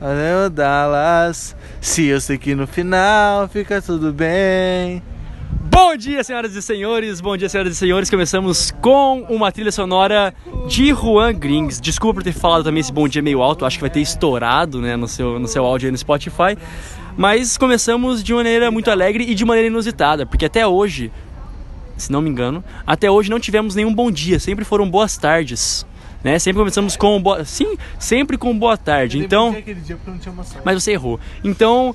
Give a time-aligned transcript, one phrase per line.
[0.00, 1.54] Valeu, Dallas.
[1.80, 5.02] Se eu sei que no final fica tudo bem.
[5.70, 7.20] Bom dia, senhoras e senhores.
[7.20, 8.10] Bom dia, senhoras e senhores.
[8.10, 10.34] Começamos com uma trilha sonora
[10.68, 11.80] de Juan Grings.
[11.80, 13.64] Desculpa por ter falado também esse bom dia meio alto.
[13.64, 16.58] Acho que vai ter estourado né, no, seu, no seu áudio aí no Spotify.
[17.16, 21.12] Mas começamos de maneira muito alegre e de maneira inusitada, porque até hoje,
[21.96, 24.40] se não me engano, até hoje não tivemos nenhum bom dia.
[24.40, 25.86] Sempre foram boas tardes.
[26.22, 26.38] Né?
[26.38, 27.44] Sempre começamos com boa...
[27.44, 29.18] sim, sempre com boa tarde.
[29.18, 29.54] Então,
[30.64, 31.18] mas você errou.
[31.42, 31.94] Então,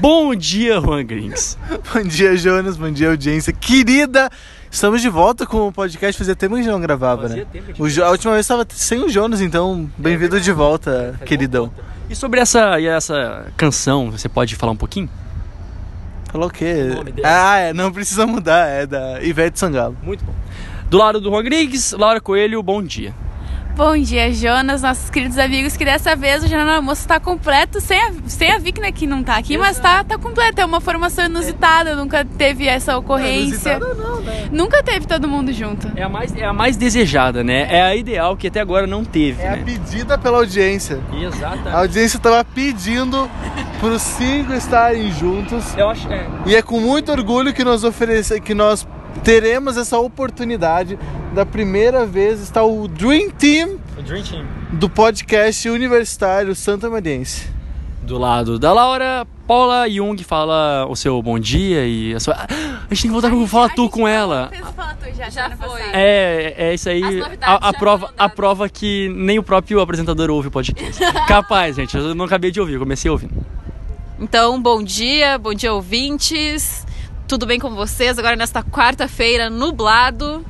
[0.00, 1.58] bom dia, Juan Grings.
[1.92, 2.76] bom dia, Jonas.
[2.76, 4.30] Bom dia, audiência querida.
[4.70, 6.18] Estamos de volta com o podcast.
[6.18, 7.62] Fazia tempo que a gente não gravava, Fazia né?
[7.78, 11.72] O a última vez estava sem o Jonas, então bem-vindo de volta, queridão.
[12.08, 15.08] E sobre essa, essa canção, você pode falar um pouquinho?
[16.30, 16.88] Falou o quê?
[16.90, 17.24] O.
[17.24, 19.96] Ah, é, não precisa mudar, é da Ivete Sangalo.
[20.02, 20.34] Muito bom.
[20.90, 23.14] Do lado do Juan Grings, Laura Coelho, bom dia.
[23.76, 28.00] Bom dia, Jonas, nossos queridos amigos, que dessa vez o Jornal Almoço tá completo, sem
[28.00, 30.60] a, sem a Vic, né, que não tá aqui, mas tá, tá completo.
[30.60, 33.80] É uma formação inusitada, nunca teve essa ocorrência.
[33.80, 34.48] não, né?
[34.52, 35.90] Nunca teve todo mundo junto.
[35.96, 37.66] É a mais, é a mais desejada, né?
[37.68, 39.62] É a ideal que até agora não teve, É a né?
[39.64, 41.00] pedida pela audiência.
[41.10, 41.68] A Exatamente.
[41.76, 43.28] audiência tava pedindo
[43.80, 45.76] pros cinco estarem juntos.
[45.76, 48.86] Eu acho, é, E é com muito orgulho que nós oferece, que nós
[49.24, 50.96] teremos essa oportunidade
[51.34, 54.44] da primeira vez estar o Dream Team o Dream Team.
[54.72, 57.52] do podcast universitário Santa Mariense.
[58.02, 62.34] Do lado da Laura, Paula Jung fala o seu bom dia e a sua...
[62.34, 62.46] Ah,
[62.90, 64.50] A gente tem que voltar com o Fala Tu com ela.
[65.16, 65.80] já, Já foi.
[65.92, 67.02] É, é isso aí.
[67.40, 71.00] A, a prova, a prova que nem o próprio apresentador ouve o podcast.
[71.26, 71.96] Capaz, gente.
[71.96, 73.34] Eu não acabei de ouvir, eu comecei ouvindo.
[74.20, 76.86] Então, bom dia, bom dia ouvintes.
[77.26, 78.18] Tudo bem com vocês?
[78.18, 80.44] Agora nesta quarta-feira, nublado.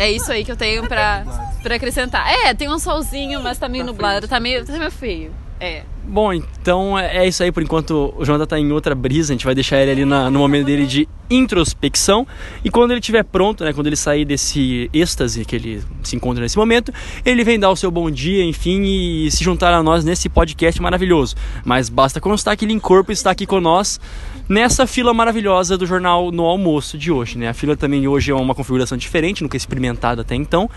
[0.00, 1.24] É isso aí que eu tenho pra,
[1.62, 2.26] pra acrescentar.
[2.26, 5.30] É, tem um solzinho, mas tá meio nublado, tá meio, tá meio feio.
[5.60, 5.82] É.
[6.04, 8.14] Bom, então é é isso aí por enquanto.
[8.16, 10.64] O Jonathan tá em outra brisa, a gente vai deixar ele ali na- no momento
[10.64, 12.26] dele de introspecção.
[12.64, 16.42] E quando ele estiver pronto, né, quando ele sair desse êxtase que ele se encontra
[16.42, 16.92] nesse momento,
[17.24, 20.80] ele vem dar o seu bom dia, enfim, e se juntar a nós nesse podcast
[20.82, 21.36] maravilhoso.
[21.64, 24.00] Mas basta constar que ele em corpo está aqui com nós
[24.48, 27.48] nessa fila maravilhosa do jornal no almoço de hoje, né?
[27.48, 30.68] A fila também hoje é uma configuração diferente, nunca experimentada até então.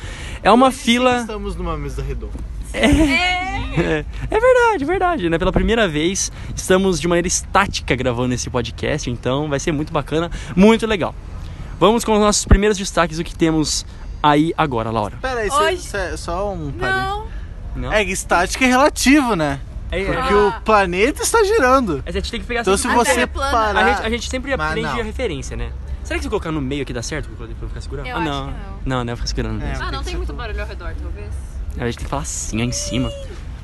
[0.43, 1.21] É uma fila.
[1.21, 2.33] Estamos numa mesa redonda.
[2.73, 5.37] É, é verdade, é verdade, né?
[5.37, 10.29] Pela primeira vez estamos de maneira estática gravando esse podcast, então vai ser muito bacana,
[10.55, 11.15] muito legal.
[11.79, 13.85] Vamos com os nossos primeiros destaques, o que temos
[14.21, 15.17] aí agora, Laura.
[15.21, 16.71] Pera aí, Hoje- isso é só um.
[16.71, 17.27] Não,
[17.75, 17.91] Não?
[17.91, 19.59] É estática é relativo, né?
[19.91, 20.35] É, Porque é.
[20.35, 22.01] o planeta está girando.
[22.05, 23.51] Mas a gente tem que pegar Então se você é plana.
[23.51, 23.79] parar...
[23.85, 24.99] a, gente, a gente sempre Mas aprende não.
[24.99, 25.71] a referência, né?
[26.03, 28.07] Será que se colocar no meio aqui dá certo pra eu ficar segurando?
[28.07, 28.47] Eu ah, acho não.
[28.47, 29.15] que Não, né?
[29.15, 29.63] Ficar segurando.
[29.63, 29.73] É.
[29.79, 30.37] Ah, não tem muito tudo.
[30.37, 31.52] barulho ao redor, talvez.
[31.77, 33.11] A gente tem que falar assim, ó, em cima.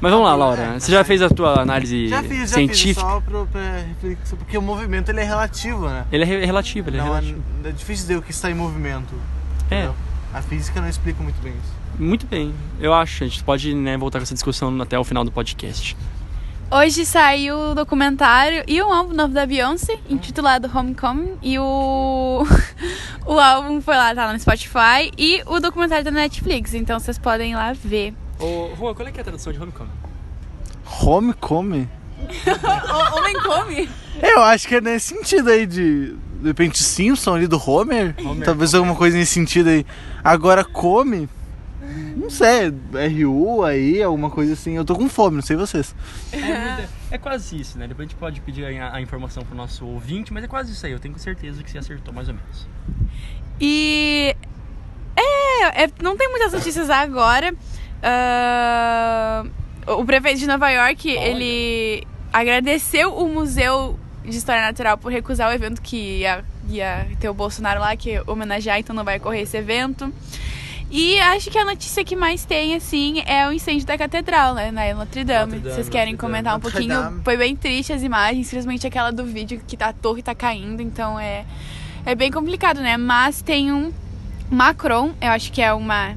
[0.01, 0.79] Mas vamos lá, Laura.
[0.79, 4.57] Você já fez a tua análise Já fiz, já fiz, só pra, pra reflexão, porque
[4.57, 6.05] o movimento ele é relativo, né?
[6.11, 7.43] Ele é re- relativo, ele é Não, é, relativo.
[7.65, 9.13] é difícil dizer o que está em movimento.
[9.69, 9.75] É.
[9.75, 9.95] entendeu?
[10.33, 11.73] A física não explica muito bem isso.
[11.99, 12.53] Muito bem.
[12.79, 13.23] Eu acho.
[13.23, 15.97] A gente pode né, voltar com essa discussão até o final do podcast.
[16.71, 21.37] Hoje saiu o documentário e um álbum novo da Beyoncé, intitulado Homecoming.
[21.41, 22.45] E o,
[23.25, 25.11] o álbum foi lá, tá lá no Spotify.
[25.17, 28.13] E o documentário tá na Netflix, então vocês podem ir lá ver.
[28.39, 29.89] Ô, Juan, qual é, que é a tradução de Homecoming?
[31.01, 31.89] Homecoming?
[33.15, 33.89] Homem Come?
[34.21, 36.15] Eu acho que é nesse sentido aí de.
[36.39, 38.15] De repente Simpson ali do Homer.
[38.45, 39.85] Talvez alguma coisa nesse sentido aí.
[40.23, 41.27] Agora come.
[42.29, 42.71] Não sei,
[43.23, 44.75] RU aí, alguma coisa assim.
[44.75, 45.95] Eu tô com fome, não sei vocês.
[46.31, 47.87] É, é quase isso, né?
[47.87, 50.85] Depois a gente pode pedir a, a informação pro nosso ouvinte, mas é quase isso
[50.85, 50.91] aí.
[50.91, 52.67] Eu tenho certeza que você acertou mais ou menos.
[53.59, 54.35] E.
[55.15, 57.51] É, é, não tem muitas notícias agora.
[58.03, 59.43] Ah,
[59.87, 61.27] o prefeito de Nova York, Olha.
[61.27, 67.27] ele agradeceu o Museu de História Natural por recusar o evento que ia, ia ter
[67.27, 70.13] o Bolsonaro lá, que homenagear, então não vai ocorrer esse evento.
[70.91, 74.71] E acho que a notícia que mais tem, assim, é o incêndio da catedral, né?
[74.71, 75.53] Na Notre Dame.
[75.53, 76.95] Notre Dame, Vocês querem Notre comentar um Notre pouquinho?
[76.95, 77.21] Dame.
[77.23, 80.81] Foi bem triste as imagens, principalmente aquela do vídeo que tá, a torre tá caindo,
[80.81, 81.45] então é,
[82.05, 82.97] é bem complicado, né?
[82.97, 83.93] Mas tem um
[84.49, 86.15] Macron, eu acho que é uma.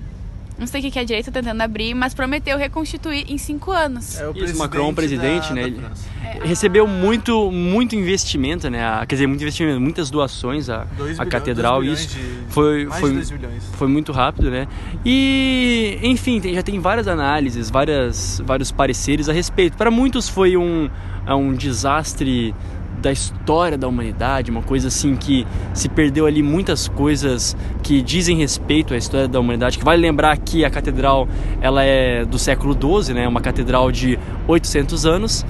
[0.62, 4.16] Não sei o que é a direita tentando abrir, mas prometeu reconstituir em cinco anos.
[4.20, 6.08] É o Isso, Macron, presidente, da- né, da ele- França.
[6.44, 8.84] Recebeu muito, muito investimento, né?
[8.86, 11.82] A- Quer dizer, muito investimento, muitas doações à, Dois à bilhões- catedral.
[11.82, 13.64] Isso de- foi, mais foi, de 2 bilhões.
[13.72, 14.68] foi muito rápido, né?
[15.04, 19.76] E, enfim, tem- já tem várias análises, várias, vários pareceres a respeito.
[19.76, 20.88] Para muitos foi um,
[21.26, 22.54] é um desastre
[23.02, 28.36] da história da humanidade, uma coisa assim que se perdeu ali muitas coisas que dizem
[28.36, 29.76] respeito à história da humanidade.
[29.76, 31.28] Que vale lembrar que a catedral
[31.60, 33.26] ela é do século XII, né?
[33.28, 35.44] Uma catedral de 800 anos.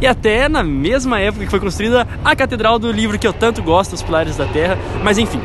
[0.00, 3.62] E até na mesma época que foi construída a catedral do livro que eu tanto
[3.62, 4.76] gosto, Os Pilares da Terra.
[5.02, 5.40] Mas enfim,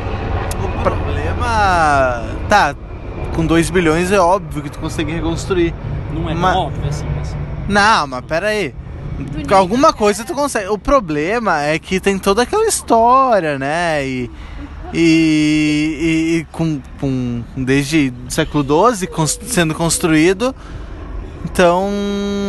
[0.62, 2.24] O problema.
[2.48, 2.74] Tá,
[3.34, 5.72] com 2 bilhões é óbvio que tu consegue reconstruir.
[6.12, 7.06] não é Ma- tão óbvio assim.
[7.16, 7.36] Mas...
[7.68, 8.74] Não, mas pera aí.
[9.18, 10.68] Bonito, Com alguma coisa tu consegue.
[10.68, 14.06] O problema é que tem toda aquela história, né?
[14.06, 14.30] E.
[14.94, 20.54] E, e- e com, com- desde o século XII cons- sendo construído.
[21.44, 21.90] Então,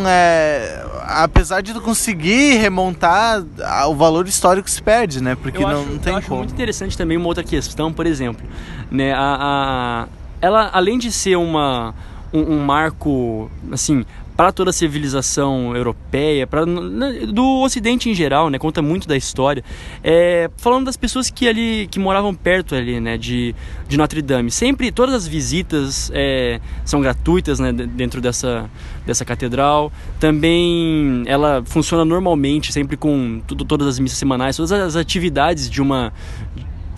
[0.07, 3.43] é, apesar de tu conseguir remontar,
[3.89, 5.35] o valor histórico se perde, né?
[5.35, 6.39] Porque eu não, acho, não tem eu acho como.
[6.39, 8.45] muito interessante também uma outra questão, por exemplo,
[8.89, 10.07] né, a, a-
[10.41, 11.93] ela além de ser uma
[12.33, 14.05] um, um marco assim
[14.39, 19.61] para toda a civilização europeia, para do Ocidente em geral, né, conta muito da história.
[20.01, 23.53] É, falando das pessoas que ali que moravam perto ali, né, de,
[23.85, 28.69] de Notre Dame, sempre todas as visitas é, são gratuitas, né, de- dentro dessa
[29.05, 29.91] dessa catedral.
[30.21, 35.81] Também ela funciona normalmente, sempre com tudo, todas as missas semanais, todas as atividades de
[35.81, 36.13] uma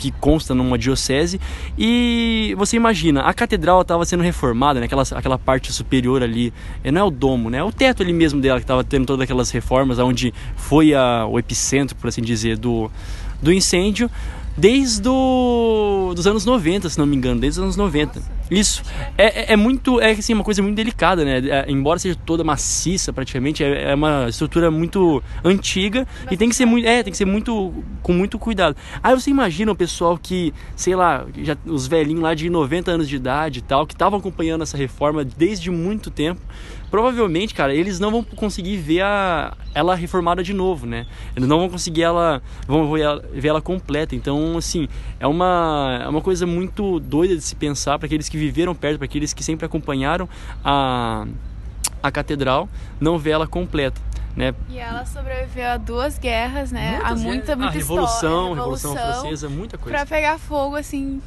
[0.01, 1.39] que consta numa diocese.
[1.77, 4.87] E você imagina a catedral estava sendo reformada né?
[4.87, 6.51] aquela, aquela parte superior ali
[6.83, 7.59] eh, não é o domo né?
[7.59, 11.25] É o teto ali mesmo dela que estava tendo todas aquelas reformas onde foi a,
[11.27, 12.89] o epicentro por assim dizer do,
[13.41, 14.09] do incêndio
[14.57, 18.83] desde do, dos anos 90 se não me engano desde os anos 90 isso.
[19.17, 21.37] É, é- é muito é assim uma coisa muito delicada né?
[21.37, 26.55] É, embora seja toda maciça praticamente é, é uma estrutura muito antiga e tem que
[26.55, 28.75] ser muito é tem que ser muito com muito cuidado.
[29.01, 33.07] Aí você imagina o pessoal que sei lá já os velhinhos lá de 90 anos
[33.07, 36.41] de idade e tal que estavam acompanhando essa reforma desde muito tempo
[36.89, 41.05] provavelmente cara eles não vão conseguir ver a, ela reformada de novo né?
[41.35, 44.13] Eles não vão conseguir ela vão ver ela, ver ela completa.
[44.13, 44.89] Então assim
[45.19, 48.97] é uma é uma coisa muito doida de se pensar para aqueles que viveram perto
[48.97, 50.27] para aqueles que sempre acompanharam
[50.63, 51.25] a
[52.03, 52.67] a catedral
[52.99, 54.01] não ver ela completa
[54.35, 56.99] né E ela sobreviveu a duas guerras, né?
[57.03, 57.55] a Muitas muita, vezes.
[57.57, 58.55] muita a revolução, história.
[58.55, 61.21] revolução francesa muita coisa Pra pegar fogo, assim,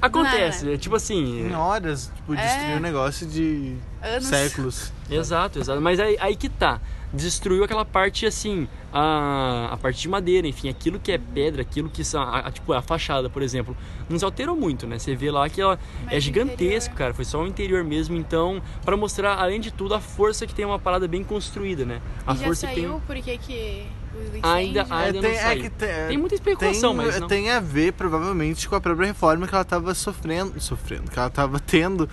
[0.00, 2.36] acontece é tipo assim Em horas, tipo, É.
[2.36, 4.24] destruir um negócio de anos.
[4.26, 4.92] séculos.
[5.10, 5.80] Exato, exato.
[5.80, 6.80] Mas aí, aí que tá.
[7.12, 11.90] Destruiu aquela parte assim, a, a parte de madeira, enfim, aquilo que é pedra, aquilo
[11.90, 13.76] que são, a, a- tipo, a fachada, por exemplo,
[14.08, 14.98] não se alterou muito, né?
[14.98, 16.96] Você vê lá que ela Mas é gigantesco, interior.
[16.96, 17.12] cara.
[17.14, 20.64] Foi só o interior mesmo, então, pra mostrar, além de tudo, a força que tem
[20.64, 22.00] uma parada bem construída, né?
[22.26, 23.00] A E já força que saiu tem.
[23.00, 24.01] por que que o incêndio...
[24.42, 25.62] Ainda- ainda- É, não tem, é saiu.
[25.62, 27.26] que tem, Tem muita especulação, tem, mas não.
[27.28, 31.28] tem a ver provavelmente com a própria reforma que ela estava sofrendo, sofrendo, que ela
[31.28, 32.08] estava tendo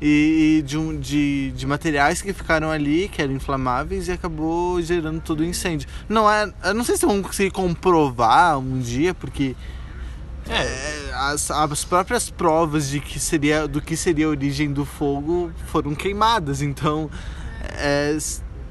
[0.00, 4.80] e, e de, um, de, de materiais que ficaram ali que eram inflamáveis e acabou
[4.82, 5.88] gerando todo o incêndio.
[6.08, 9.54] Não é, eu não sei se vão conseguir comprovar um dia porque
[10.48, 15.52] é, as, as próprias provas de que seria do que seria a origem do fogo
[15.66, 17.08] foram queimadas, então
[17.78, 18.16] é,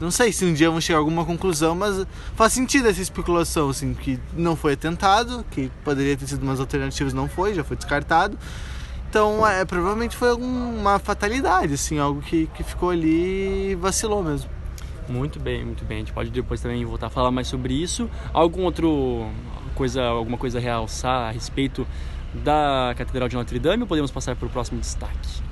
[0.01, 2.05] não sei se um dia vão chegar a alguma conclusão, mas
[2.35, 7.13] faz sentido essa especulação, assim, que não foi atentado, que poderia ter sido umas alternativas,
[7.13, 8.37] não foi, já foi descartado.
[9.09, 14.49] Então, é, provavelmente foi alguma fatalidade, assim, algo que, que ficou ali e vacilou mesmo.
[15.07, 15.97] Muito bem, muito bem.
[15.97, 18.09] A gente pode depois também voltar a falar mais sobre isso.
[18.33, 19.27] Algum outro
[19.75, 21.85] coisa, alguma coisa a realçar a respeito
[22.33, 25.50] da Catedral de Notre Dame ou podemos passar para o próximo destaque?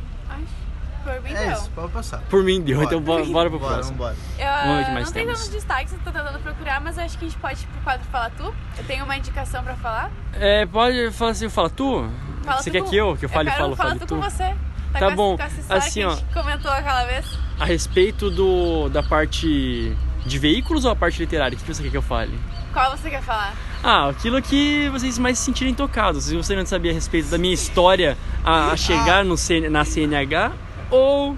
[1.14, 1.54] Por mim, É não.
[1.54, 2.20] isso, pode passar.
[2.30, 2.86] Por mim deu, Bora.
[2.88, 3.98] então bora, bora pro Bora, próximo.
[3.98, 4.16] vambora.
[4.38, 7.28] Eu, Vamos mais não tem tantos destaques, eu tô tentando procurar, mas acho que a
[7.30, 8.44] gente pode ir pro quadro Fala Tu.
[8.78, 10.12] Eu tenho uma indicação pra falar.
[10.34, 12.10] É, pode falar assim, fala tu?
[12.44, 14.06] Fala Você tu quer com- que eu, que eu fale, quero falo, Fala fale tu
[14.08, 14.16] tu?
[14.16, 14.56] com você.
[14.92, 15.34] Tá, Tá com bom.
[15.36, 17.26] Essa, com essa história Assim, que a gente comentou aquela vez.
[17.60, 19.96] A respeito do, da parte
[20.26, 21.56] de veículos ou a parte literária?
[21.56, 22.38] O que você quer que eu fale?
[22.74, 23.54] Qual você quer falar?
[23.84, 26.26] Ah, aquilo que vocês mais se sentirem tocados.
[26.26, 29.86] Se você não sabia a respeito da minha história a, a chegar no C- na
[29.86, 30.52] CNH
[30.90, 31.38] ou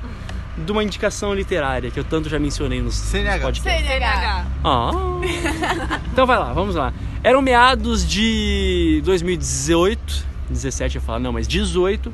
[0.57, 3.45] de uma indicação literária que eu tanto já mencionei nos, CNH.
[3.45, 3.87] podcasts.
[3.87, 4.45] CNH.
[4.63, 4.91] Ah.
[6.11, 6.93] então vai lá, vamos lá.
[7.23, 12.13] Eram meados de 2018, 17 eu falo, não, mas 18,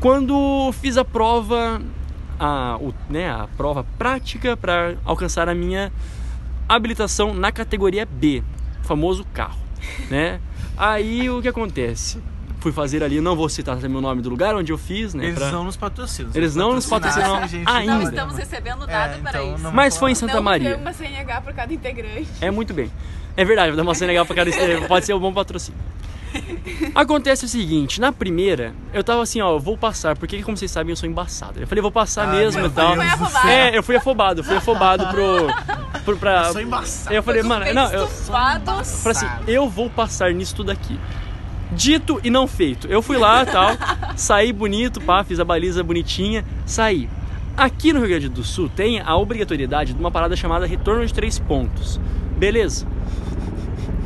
[0.00, 1.80] quando fiz a prova,
[2.38, 5.92] a, o, né, a prova prática para alcançar a minha
[6.68, 8.42] habilitação na categoria B,
[8.82, 9.58] o famoso carro,
[10.10, 10.40] né?
[10.76, 12.18] Aí o que acontece?
[12.64, 15.26] Fui fazer ali, não vou citar também o nome do lugar onde eu fiz, né?
[15.26, 16.30] Eles pra- não nos patrocinam.
[16.34, 17.94] Eles não nos patrocinam ainda.
[17.96, 19.70] Não estamos recebendo É, nada para então isso.
[19.70, 20.14] Mas foi em.
[20.14, 20.78] Santa não Maria.
[20.78, 22.26] uma CNH por cada integrante.
[22.40, 22.90] É muito bem.
[23.36, 24.88] É verdade, vou dar uma legal pra cada estrela.
[24.88, 25.78] Pode ser um bom patrocínio.
[26.94, 30.70] Acontece o seguinte, na primeira, eu tava assim, ó, eu vou passar, porque como vocês
[30.70, 31.60] sabem, eu sou embaçado.
[31.60, 32.94] Eu falei, vou passar Ah, mesmo e tal.
[33.46, 35.48] É, eu fui afobado, fui afobado pro.
[36.02, 37.14] Pro- pra- Eu sou embaçado.
[37.14, 38.62] Eu falei, mano, não, eu, falei
[39.04, 40.98] assim, eu vou passar nisso tudo aqui.
[41.74, 42.86] Dito e não feito.
[42.86, 43.70] Eu fui lá tal,
[44.16, 47.08] saí bonito, pá, fiz a baliza bonitinha, saí.
[47.56, 51.12] Aqui no Rio Grande do Sul tem a obrigatoriedade de uma parada chamada retorno de
[51.12, 52.00] três pontos.
[52.36, 52.86] Beleza?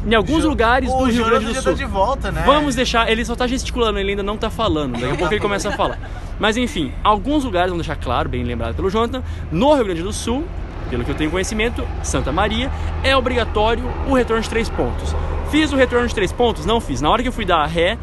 [0.06, 1.72] Em alguns lugares o do Rio Grande do já Sul.
[1.72, 2.42] tá de volta, né?
[2.46, 3.10] Vamos deixar.
[3.10, 4.92] Ele só tá gesticulando, ele ainda não tá falando.
[4.92, 5.98] Daqui a pouco ele começa a falar.
[6.38, 10.12] Mas enfim, alguns lugares, vamos deixar claro, bem lembrado pelo Jonathan, no Rio Grande do
[10.12, 10.44] Sul,
[10.88, 12.70] pelo que eu tenho conhecimento, Santa Maria,
[13.02, 15.14] é obrigatório o retorno de três pontos.
[15.50, 16.66] Fiz o retorno de três pontos?
[16.66, 17.00] Não fiz.
[17.00, 17.98] Na hora que eu fui dar a ré,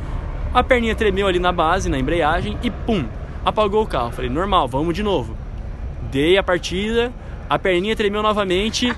[0.53, 3.05] a perninha tremeu ali na base, na embreagem, e pum,
[3.43, 4.11] apagou o carro.
[4.11, 5.35] Falei, normal, vamos de novo.
[6.11, 7.11] Dei a partida,
[7.49, 8.95] a perninha tremeu novamente,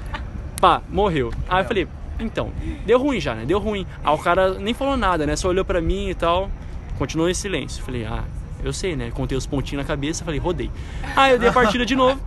[0.61, 1.31] pá, morreu.
[1.49, 1.87] Aí eu falei,
[2.19, 2.51] então,
[2.85, 3.43] deu ruim já, né?
[3.45, 3.85] Deu ruim.
[4.03, 5.35] Aí o cara nem falou nada, né?
[5.35, 6.49] Só olhou pra mim e tal,
[6.97, 7.83] continuou em silêncio.
[7.83, 8.23] Falei, ah,
[8.63, 9.11] eu sei, né?
[9.11, 10.71] Contei os pontinhos na cabeça, falei, rodei.
[11.15, 12.19] Aí eu dei a partida de novo,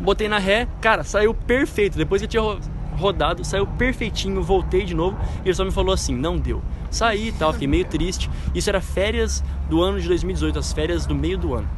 [0.00, 1.96] botei na ré, cara, saiu perfeito.
[1.98, 2.58] Depois que eu tinha ro-
[2.96, 6.62] rodado, saiu perfeitinho, voltei de novo e ele só me falou assim: não deu.
[6.90, 8.30] Saí e tal, fiquei meio triste.
[8.54, 11.68] Isso era férias do ano de 2018, as férias do meio do ano.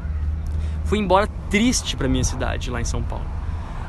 [0.85, 3.25] Fui embora triste pra minha cidade, lá em São Paulo.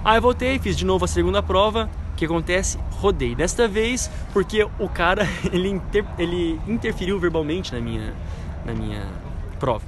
[0.04, 1.90] Aí voltei, fiz de novo a segunda prova.
[2.14, 2.78] O que acontece?
[2.92, 3.34] Rodei.
[3.36, 8.14] Desta vez porque o cara ele, inter- ele interferiu verbalmente na minha,
[8.66, 9.04] na minha
[9.60, 9.84] prova.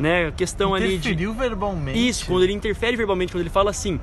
[0.00, 0.28] Né?
[0.28, 0.94] A questão ali de.
[1.10, 2.08] Interferiu verbalmente.
[2.08, 4.00] Isso, quando ele interfere verbalmente, quando ele fala assim,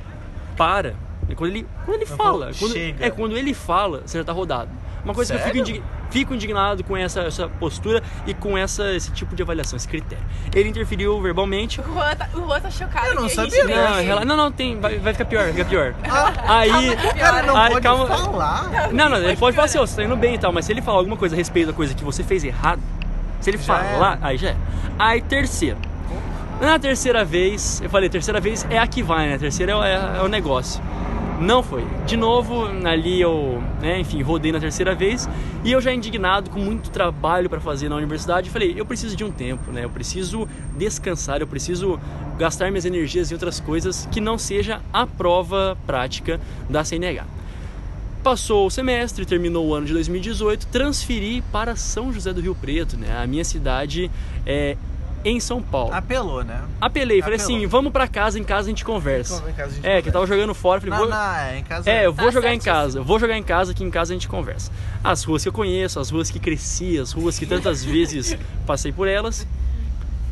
[0.55, 0.93] para.
[1.29, 3.05] É Quando ele, quando ele Eu fala, falo, quando- chega.
[3.05, 4.69] é quando ele fala, você já tá rodado.
[5.03, 5.71] Uma coisa que eu fico, Sério?
[5.77, 9.87] indig- fico indignado com essa, essa postura e com essa, esse tipo de avaliação, esse
[9.87, 10.23] critério.
[10.53, 11.79] Ele interferiu verbalmente.
[11.81, 13.07] O Juan tá, o Juan tá chocado.
[13.07, 13.75] Eu não a sabia, né?
[13.75, 15.93] Não, rela- não, não, tem, vai, vai ficar pior, vai ficar pior.
[16.47, 16.95] Aí.
[17.17, 18.05] Cara, não Aí, pode calma.
[18.07, 18.91] falar.
[18.93, 20.71] Não, não, ele pode falar assim, ó, você tá indo bem e tal, mas se
[20.71, 22.81] ele falar alguma coisa a respeito da coisa que você fez errado,
[23.41, 24.27] se ele Já falar, era.
[24.27, 24.55] aí já é.
[24.99, 25.77] Aí terceiro.
[26.59, 29.37] Na terceira vez, eu falei, terceira vez é a que vai, né?
[29.37, 30.81] Terceira é, o- é- é o negócio.
[31.39, 31.85] Não foi.
[32.07, 35.29] De novo, ali eu, né, enfim, rodei na terceira vez
[35.63, 39.23] e eu já indignado, com muito trabalho para fazer na universidade, falei, eu preciso de
[39.23, 39.83] um tempo, né?
[39.85, 41.99] Eu preciso descansar, eu preciso
[42.39, 47.23] gastar minhas energias em outras coisas que não seja a prova prática da CNH.
[48.23, 52.97] Passou o semestre, terminou o ano de 2018, transferi para São José do Rio Preto,
[52.97, 53.15] né?
[53.21, 54.09] A minha cidade
[54.43, 54.75] é
[55.24, 55.93] em São Paulo.
[55.93, 56.62] Apelou, né?
[56.79, 57.55] Apelei, falei Apelou.
[57.57, 59.43] assim, vamos pra casa, em casa a gente conversa.
[59.50, 60.12] Em casa a gente É, que eu conversa.
[60.13, 61.09] tava jogando fora, falei, Na, vou...
[61.09, 61.89] na, em casa.
[61.89, 62.74] É, eu vou Tá jogar em certíssimo.
[62.75, 64.71] casa, eu vou jogar em casa, que em casa a gente conversa.
[65.03, 68.91] As ruas que eu conheço, as ruas que cresci, as ruas que tantas vezes passei
[68.91, 69.45] por elas.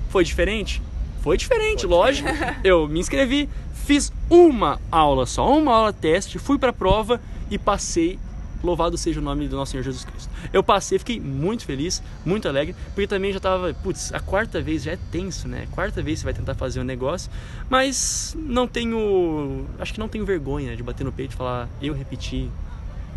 [0.10, 0.82] Foi diferente?
[1.22, 2.30] Foi diferente, lógico.
[2.64, 8.20] Eu me inscrevi, fiz uma aula só, uma aula teste, fui pra prova e passei.
[8.66, 10.30] Louvado seja o nome do nosso Senhor Jesus Cristo.
[10.52, 14.84] Eu passei, fiquei muito feliz, muito alegre, porque também já tava, putz, a quarta vez
[14.84, 15.68] já é tenso, né?
[15.72, 17.32] Quarta vez você vai tentar fazer um negócio,
[17.70, 21.94] mas não tenho, acho que não tenho vergonha de bater no peito e falar, eu
[21.94, 22.50] repeti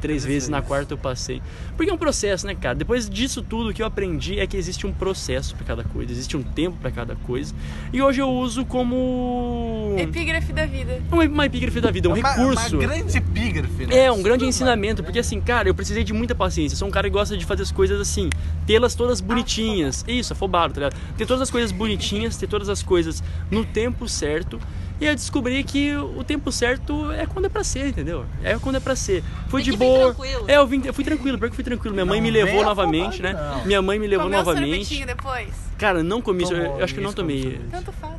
[0.00, 1.42] três vezes, na quarta eu passei.
[1.76, 2.74] Porque é um processo, né, cara?
[2.74, 6.10] Depois disso tudo, o que eu aprendi é que existe um processo para cada coisa,
[6.12, 7.54] existe um tempo para cada coisa.
[7.92, 11.00] E hoje eu uso como Epígrafe da vida.
[11.10, 12.76] uma, uma epígrafe da vida, um Uma- recurso.
[12.76, 13.96] Uma grande epígrafe, né?
[14.04, 16.74] É, um grande ensinamento, porque assim, cara, eu precisei de muita paciência.
[16.74, 18.28] Eu sou um cara que gosta de fazer as coisas assim,
[18.66, 20.04] tê-las todas bonitinhas.
[20.06, 20.96] Isso, afobado, tá ligado?
[21.16, 24.58] Ter todas as coisas bonitinhas, ter todas as coisas no tempo certo.
[25.00, 28.26] E eu descobri que o tempo certo é quando é pra ser, entendeu?
[28.42, 29.22] É quando é pra ser.
[29.48, 30.12] Fui de boa.
[30.12, 30.44] tranquilo.
[30.48, 31.94] É, eu, vim, eu fui tranquilo, porque fui tranquilo.
[31.94, 33.32] Minha mãe Não me levou novamente, né?
[33.32, 33.64] não.
[33.64, 34.86] Minha mãe me levou Comeu novamente.
[34.86, 35.48] sorvetinho depois?
[35.78, 37.60] Cara, não comi, Tomou, eu, eu acho que eu não tomei.
[37.70, 38.16] Tanto faz.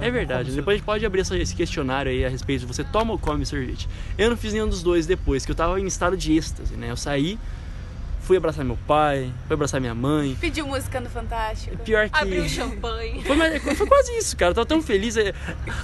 [0.00, 0.50] É verdade.
[0.52, 3.46] Depois a gente pode abrir esse questionário aí a respeito de você toma ou come
[3.46, 3.88] sorvete.
[4.18, 6.90] Eu não fiz nenhum dos dois depois, que eu tava em estado de êxtase, né?
[6.90, 7.38] Eu saí,
[8.26, 10.36] fui abraçar meu pai, fui abraçar minha mãe.
[10.40, 11.76] Pediu música no Fantástico.
[11.78, 12.18] Pior que.
[12.18, 13.22] Abriu champanhe.
[13.22, 14.50] Foi, mais- foi quase isso, cara.
[14.50, 15.16] Eu tava tão feliz.
[15.16, 15.32] é-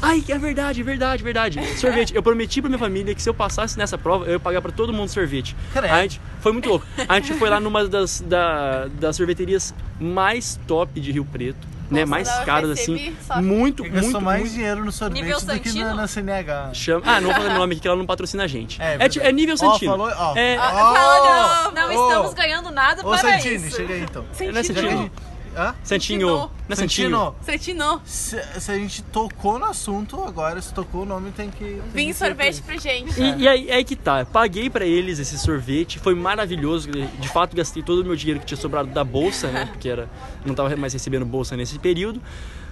[0.02, 1.78] Ai, é verdade, é verdade, é verdade.
[1.78, 2.14] Sorvete.
[2.14, 4.72] Eu prometi pra minha família que se eu passasse nessa prova, eu ia pagar pra
[4.72, 5.54] todo mundo sorvete.
[5.72, 5.92] Credo.
[5.92, 6.84] A gente, foi muito louco.
[7.08, 11.72] A gente foi lá numa das, da- das sorveterias mais top de Rio Preto.
[11.92, 13.16] Né, mais percebi, assim.
[13.26, 14.52] só- Muito, gastou muito, mais muito.
[14.54, 15.88] dinheiro no sorvete Nível do que Santino?
[15.90, 16.70] na, na CNH.
[16.75, 17.02] Chama...
[17.06, 18.80] Ah, não vou falar nome aqui que ela não patrocina a gente.
[18.80, 19.92] É, É, é nível Santino.
[19.92, 20.37] falou, ó.
[20.37, 23.76] É, fala de Não Ô, estamos ganhando nada para Santini, isso.
[23.76, 24.25] chega aí então.
[24.52, 25.11] não é Santino.
[25.56, 25.75] Hã?
[25.85, 26.26] Santinho.
[26.28, 27.35] Não é Santinho.
[27.42, 31.64] Santino, se, se a gente tocou no assunto, agora se tocou o nome tem que.
[31.64, 33.21] tem vim que sorvete pra gente.
[33.21, 36.90] E, e aí, aí que tá, eu paguei pra eles esse sorvete, foi maravilhoso.
[36.90, 39.66] De fato, gastei todo o meu dinheiro que tinha sobrado da bolsa, né?
[39.66, 40.09] Porque era,
[40.44, 42.21] não tava mais recebendo bolsa nesse período.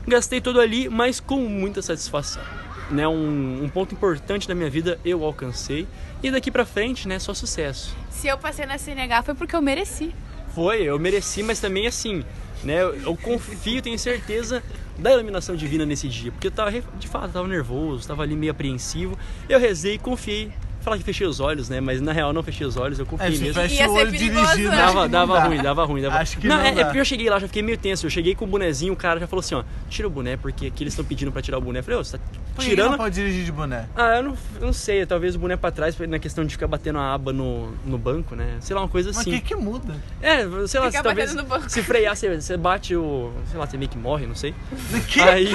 [0.07, 2.43] Gastei todo ali, mas com muita satisfação.
[2.91, 3.07] Né?
[3.07, 5.87] Um, um ponto importante da minha vida eu alcancei.
[6.23, 7.97] E daqui pra frente, né, só sucesso.
[8.11, 10.15] Se eu passei na CNH foi porque eu mereci.
[10.55, 12.25] Foi, eu mereci, mas também assim,
[12.65, 12.83] né?
[12.83, 14.63] Eu, confio, tenho certeza
[14.99, 18.37] da iluminação divina nesse dia, porque eu tava, de fato, eu tava nervoso, tava ali
[18.37, 19.19] meio apreensivo.
[19.49, 21.81] Eu rezei, confiei falar que fechei os olhos, né?
[21.81, 23.55] Mas na real não fechei os olhos, eu confiei É, mesmo.
[23.55, 24.69] fecha o olho dirigindo.
[24.71, 24.77] né?
[24.77, 27.29] Dava, dava ruim, dava ruim, dava Acho que não, não é, é porque eu cheguei
[27.31, 28.07] lá, já fiquei meio tenso.
[28.07, 30.67] Eu cheguei com o bonezinho, o cara já falou assim, ó, tira o boné, porque
[30.67, 31.81] aqui eles estão pedindo pra tirar o boné.
[31.81, 32.91] Eu falei, ô, você tá Por tirando.
[32.93, 33.87] não pode dirigir de boné?
[33.97, 36.67] Ah, eu não, eu não sei, talvez o boné pra trás, na questão de ficar
[36.67, 38.57] batendo a aba no, no banco, né?
[38.61, 39.31] Sei lá, uma coisa Mas o assim.
[39.33, 39.95] que que muda?
[40.23, 41.69] É, sei lá, Ficar se talvez batendo no banco.
[41.71, 43.33] se frear, você, você bate o.
[43.51, 44.55] Sei lá, você meio que morre, não sei.
[45.09, 45.21] Que?
[45.21, 45.49] Aí.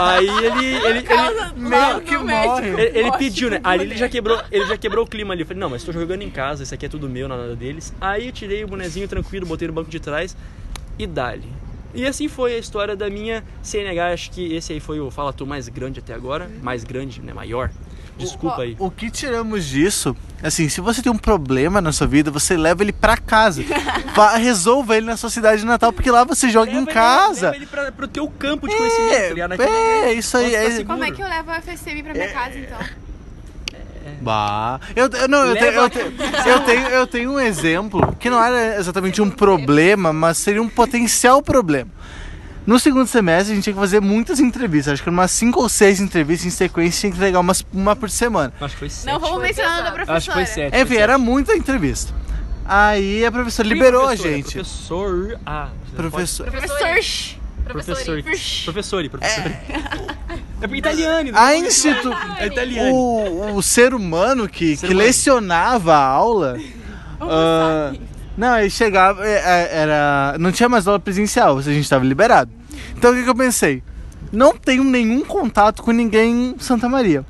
[0.00, 0.64] Aí ele.
[0.66, 1.08] ele, ele
[1.56, 2.68] meio que morre.
[2.68, 3.60] ele, ele pediu, né?
[3.62, 5.42] Aí ele já quebrou, ele já quebrou o clima ali.
[5.42, 7.92] Eu falei, não, mas tô jogando em casa, isso aqui é tudo meu, nada deles.
[8.00, 10.36] Aí eu tirei o bonezinho tranquilo, botei no banco de trás
[10.98, 11.48] e dali.
[11.94, 14.12] E assim foi a história da minha CNH.
[14.12, 16.50] Acho que esse aí foi o Fala Tu mais grande até agora.
[16.62, 17.34] Mais grande, né?
[17.34, 17.70] Maior.
[18.16, 18.76] Desculpa aí.
[18.78, 22.82] O que tiramos disso, assim, se você tem um problema na sua vida, você leva
[22.82, 23.62] ele pra casa.
[24.14, 27.46] Vá, resolva ele na sua cidade natal, porque lá você joga Leva em ele- casa.
[27.46, 29.52] Leva ele pra, pro teu campo de conhecimento, tá ligado?
[29.54, 30.50] É, Naquele- é, isso aí.
[30.52, 30.86] Tá É, seguro.
[30.86, 32.78] Como é que eu levo a FSM pra minha casa, então?
[34.22, 34.80] Bah.
[34.94, 36.12] Eu, eu- não, eu, tenho, eu, tenho,
[36.46, 40.68] eu, tenho, eu tenho um exemplo que não era exatamente um problema, mas seria um
[40.68, 41.90] potencial problema.
[42.64, 45.68] No segundo semestre a gente tinha que fazer muitas entrevistas, acho que umas 5 ou
[45.68, 48.52] 6 entrevistas em sequência, tinha que entregar umas, uma por semana.
[48.60, 49.12] Acho que foi sete.
[49.12, 50.16] Não vamos mencionar o da professora.
[50.16, 50.76] Acho que foi sete.
[50.76, 51.24] Enfim, foi era sete.
[51.24, 52.14] muita entrevista.
[52.64, 54.28] Aí a professora Quem liberou a professor?
[54.28, 54.52] É gente.
[54.54, 55.40] Professor.
[55.44, 56.46] Ah, você Professor.
[56.46, 56.78] Professor.
[57.64, 58.22] Professor.
[58.22, 58.22] Professor.
[58.64, 59.08] Professor.
[59.10, 59.46] Professor.
[59.48, 60.38] É
[60.68, 61.30] porque italiano.
[61.34, 61.58] A né?
[61.58, 62.12] institu...
[62.38, 62.94] É italiano.
[62.94, 65.06] o, o ser humano que, Ser que humano.
[65.06, 66.58] lecionava a aula.
[67.20, 67.92] ah,
[68.36, 69.26] não, ele chegava.
[69.26, 72.50] é, é, Era, não tinha mais aula presencial, a gente estava liberado.
[72.96, 73.82] Então o que, que eu pensei?
[74.32, 77.24] Não tenho nenhum contato com ninguém em Santa Maria.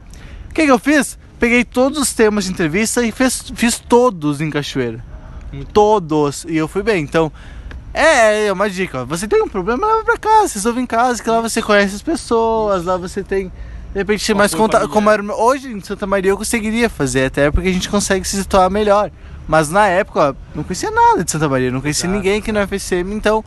[0.51, 1.19] O que, que eu fiz?
[1.41, 5.05] Peguei todos os temas de entrevista e fez- fiz todos em Cachoeira.
[5.73, 6.45] Todos.
[6.49, 7.03] E eu fui bem.
[7.03, 7.33] Então,
[7.95, 9.03] é, é uma dica.
[9.03, 9.05] ó.
[9.05, 10.55] Você tem um problema, leva pra casa.
[10.55, 13.49] Resolve em casa, que lá você conhece as pessoas, lá você tem.
[13.93, 14.89] De repente tem mais contato.
[14.89, 18.37] Como era, hoje em Santa Maria eu conseguiria fazer, até porque a gente consegue se
[18.39, 19.11] situar melhor.
[19.47, 22.53] Mas na época, ó, não conhecia nada de Santa Maria, não conhecia Exato, ninguém aqui
[22.53, 23.45] no FCM, então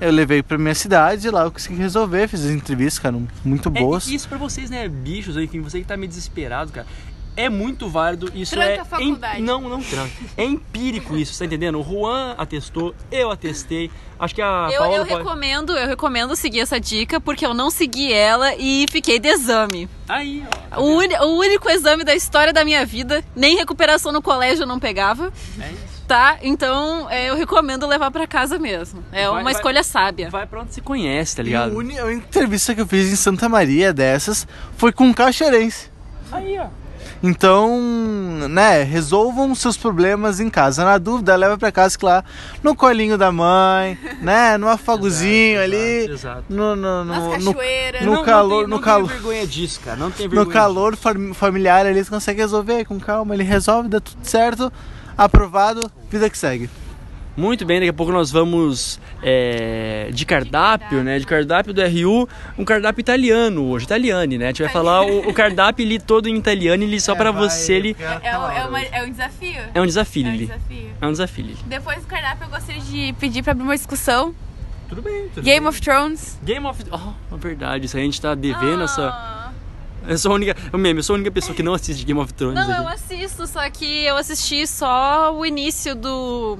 [0.00, 3.68] eu levei pra minha cidade e lá eu consegui resolver, fiz as entrevistas, cara, muito
[3.68, 4.06] É, boas.
[4.06, 6.86] isso pra vocês, né, bichos aí, que você que tá meio desesperado, cara.
[7.34, 8.78] É muito válido, isso Tranca é.
[8.80, 9.40] a faculdade.
[9.40, 10.12] em- não, não tranca.
[10.36, 11.80] É empírico isso, tá entendendo?
[11.80, 13.90] O Juan atestou, eu atestei.
[14.18, 17.54] Acho que a Eu, Paola eu pode- recomendo, eu recomendo seguir essa dica porque eu
[17.54, 19.88] não segui ela e fiquei de exame.
[20.08, 20.50] Aí, ó.
[20.76, 24.66] tá O, o único exame da história da minha vida, nem recuperação no colégio eu
[24.66, 26.04] não pegava, É isso.
[26.06, 26.36] tá?
[26.42, 29.02] Então é, eu recomendo levar pra casa mesmo.
[29.10, 30.28] É Vai- uma vai- escolha sábia.
[30.28, 31.72] Vai pra onde se conhece, tá E ligado?
[31.72, 35.90] a uni- a entrevista que eu fiz em Santa Maria dessas foi com um caixeirense.
[36.30, 36.66] Aí, ó.
[37.22, 37.78] Então,
[38.50, 40.84] né, resolvam seus problemas em casa.
[40.84, 42.24] Na dúvida, leva pra casa que lá
[42.62, 46.44] no colinho da mãe, né, no afagozinho Exato, ali, exato.
[46.48, 48.02] no no Nas no, no, cachoeiras.
[48.02, 49.96] no Não- calor- não tem, no não calor- Tem vergonha disso, cara.
[49.96, 50.52] Não tem no vergonha.
[50.52, 54.72] calor fam- familiar ali, eles conseguem resolver com calma, ele resolve, dá tudo certo,
[55.16, 56.68] aprovado, vida que segue.
[57.34, 61.18] Muito bem, daqui a pouco nós vamos é, de cardápio, né?
[61.18, 64.44] De cardápio do RU, um cardápio italiano hoje, italiane, né?
[64.44, 67.72] A gente vai falar o, o cardápio ali todo em italiano, ele só pra você,
[67.72, 69.62] ele É, um- é, uma- é um desafio.
[69.74, 70.46] é um desafio, É um Lili.
[70.46, 70.90] desafio.
[71.00, 71.58] É um desafio, Lili.
[71.66, 74.34] Depois do cardápio, eu gostaria de pedir pra abrir uma discussão.
[74.90, 76.38] Tudo bem, tudo Game of Thrones.
[76.44, 76.84] Game of...
[76.92, 79.08] Oh, é verdade, isso aí a gente tá devendo essa...
[79.08, 79.50] Ah.
[80.06, 80.54] Eu sou a única...
[80.70, 82.88] Eu mesmo, eu sou a única pessoa que não assiste Game of Thrones Não, eu
[82.88, 82.94] aqui.
[83.14, 86.58] assisto, só que eu assisti só o início do,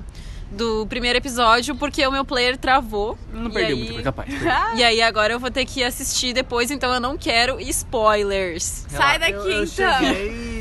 [0.52, 3.16] do primeiro episódio porque o meu player travou.
[3.32, 4.28] Não E perdeu aí- muito, foi capaz.
[4.76, 8.84] E aí agora eu vou ter que assistir depois, então eu não quero spoilers.
[8.88, 9.98] Sai daqui, Eu- eu então.
[9.98, 10.51] cheguei-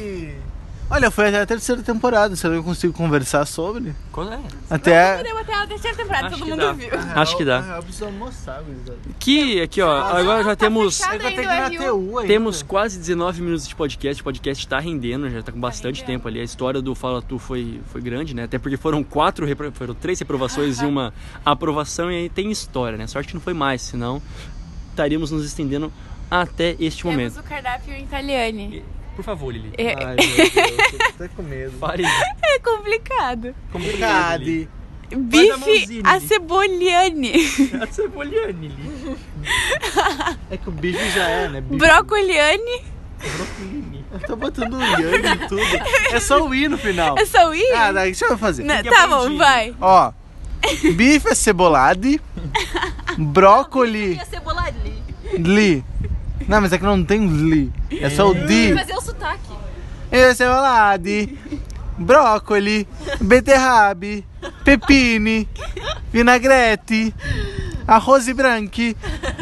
[0.94, 3.96] Olha, foi até a terceira temporada, se eu consigo conversar sobre.
[4.12, 4.38] Qual é?
[4.70, 5.18] Até.
[5.18, 6.74] Podemos até a terceira temporada, Acho todo que mundo dá.
[6.74, 6.90] viu.
[7.16, 7.60] Acho que dá.
[7.78, 8.62] Eu preciso almoçar.
[9.18, 11.00] Que, aqui ó, agora já temos...
[11.00, 12.28] que.
[12.28, 14.22] Temos quase 19 minutos de podcast.
[14.22, 16.42] O podcast tá rendendo, já tá com bastante tempo ali.
[16.42, 18.44] A história do Fala Tu foi, foi grande, né?
[18.44, 21.14] Até porque foram quatro, repro- foram três reprovações e uma
[21.46, 23.08] aprovação, e aí tem história, né?
[23.08, 24.22] Sorte que não foi mais, senão
[24.90, 25.92] estaríamos nos estendendo
[26.30, 27.40] até este Temos momento.
[27.40, 28.84] o cardápio italiane.
[29.22, 29.72] Por favor, Lili.
[29.78, 30.56] É, Ai, meu Deus,
[30.94, 31.78] eu tô até com medo.
[31.78, 32.04] Fale.
[32.44, 33.56] é complicado.
[33.72, 34.68] Complicado, Lili.
[35.16, 36.28] Bife mãozinha, a Lili.
[36.28, 37.32] ceboliane.
[37.82, 39.18] A ceboliane, Lili.
[40.50, 41.62] É que o bife já é, né?
[41.62, 41.76] Bife.
[41.78, 42.84] Brocoliane.
[44.12, 45.62] Eu tô botando o Yang em tudo.
[46.12, 47.16] É só o I no final.
[47.20, 47.64] É só o I?
[47.74, 48.64] Ah, daí, deixa eu fazer.
[48.64, 49.30] Não, tá aprendi.
[49.30, 49.76] bom, vai.
[49.80, 50.12] Ó,
[50.96, 52.20] bife acebolade,
[53.20, 55.04] brócoli, E a cebola ali.
[55.38, 55.86] li.
[56.48, 57.72] Não, mas é que não tem li.
[58.00, 58.74] É só o di.
[58.74, 59.52] Fazer o sotaque.
[60.30, 61.38] Acebolade,
[61.98, 62.86] brócoli,
[63.22, 64.26] beterrabe,
[64.66, 65.48] pepine,
[66.12, 67.14] vinagrete,
[67.88, 68.82] arroz branco,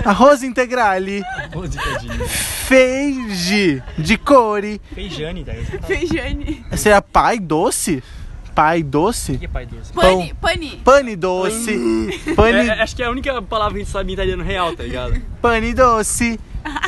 [0.05, 1.23] Arroz integrale.
[1.51, 2.27] Arroz de tadinho.
[2.27, 4.79] Feiji de core.
[4.93, 5.53] Feijane, tá?
[5.81, 6.63] O Feijane.
[6.71, 8.03] Esse é pai doce?
[8.53, 9.37] Pai doce?
[9.37, 9.93] que é pai doce?
[9.93, 10.81] Pane, pane.
[10.83, 12.21] Pane doce.
[12.35, 14.75] Pane, É, acho que é a única palavra que a gente sabe em italiano real,
[14.75, 15.19] tá ligado?
[15.41, 16.39] pane doce.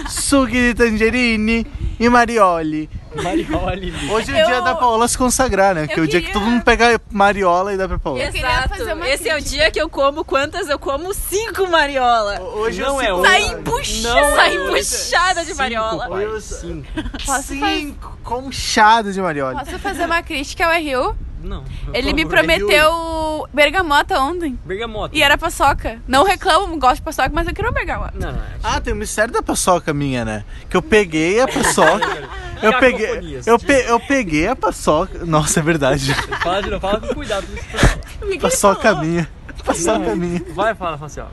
[0.08, 1.65] Succhi di tangerine
[1.98, 2.89] e marioli.
[3.22, 3.94] Marioli.
[4.10, 5.86] Hoje é o Eu- dia da Paola se consagrar, né?
[5.88, 8.24] Que é o dia que queria- todo mundo pega mariola e dá pra Paola.
[8.24, 9.56] Eu queria fazer uma Esse é o crítica.
[9.58, 10.70] dia que eu como quantas?
[10.70, 12.39] Eu como cinco mariola.
[12.41, 14.02] Hoje Não eu é cinco- hoje.
[14.02, 14.13] Sai.
[14.13, 16.08] Não, Sai é puxada de Cinco, mariola.
[16.10, 16.88] pai, Eu- Cinco.
[17.26, 19.60] Posso Cinco conchadas de marioli.
[19.60, 21.15] Posso fazer uma crítica ao RU?
[21.43, 21.63] Não.
[21.93, 24.58] Ele me prometeu bergamota ontem.
[24.65, 25.15] Bergamota.
[25.15, 25.99] E era paçoca.
[26.08, 28.13] Não reclamo, gosto de paçoca, mas eu queria uma bergamota.
[28.17, 28.41] Não, não.
[28.63, 30.43] Ah, tem o mistério da paçoca minha, né?
[30.69, 32.30] Que eu peguei a paçoca.
[32.62, 33.41] eu peguei.
[33.45, 35.25] Eu, pe- eu peguei a paçoca.
[35.25, 36.13] Nossa, é verdade.
[36.41, 37.45] Fala de novo, fala com cuidado.
[38.39, 39.27] Paçoca minha.
[39.65, 40.41] Paçoca minha.
[40.54, 41.25] Vai, fala, fala assim, ó.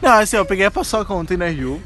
[0.00, 1.82] Não, assim, eu peguei a paçoca ontem na Rio.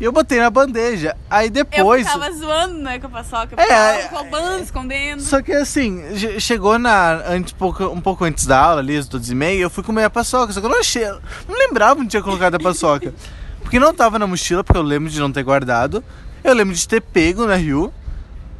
[0.00, 1.16] E eu botei na bandeja.
[1.30, 2.06] Aí Eu depois.
[2.06, 3.54] ficava zoando, né, com a paçoca.
[3.56, 5.22] É, É, é- roubando, escondendo.
[5.22, 9.08] Só que assim, che- chegou na, antes, pouco, um pouco antes da aula, ali, às
[9.08, 10.52] 12 e meia, eu fui comer a paçoca.
[10.52, 11.04] Só que eu não achei.
[11.48, 13.14] Não lembrava onde tinha colocado a paçoca.
[13.62, 16.04] Porque não tava na mochila, porque eu lembro de não ter guardado.
[16.44, 17.92] Eu lembro de ter pego na Rio.